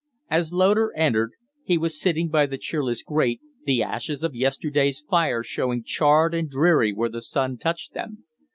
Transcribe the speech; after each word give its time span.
As 0.31 0.51
Loder 0.51 0.91
entered 0.95 1.33
he 1.63 1.77
was 1.77 2.01
sitting 2.01 2.27
by 2.29 2.47
the 2.47 2.57
cheerless 2.57 3.03
grate, 3.03 3.39
the 3.67 3.83
ashes 3.83 4.23
of 4.23 4.33
yesterday's 4.33 4.99
fire 5.07 5.43
showing 5.43 5.83
charred 5.83 6.33
and 6.33 6.49
dreary 6.49 6.91
where 6.91 7.07
the 7.09 7.21
sun 7.21 7.55
touched 7.59 7.93
them. 7.93 8.23